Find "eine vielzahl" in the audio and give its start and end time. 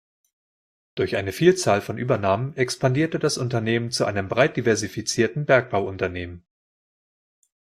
1.15-1.79